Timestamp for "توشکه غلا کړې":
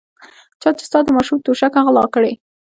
1.45-2.33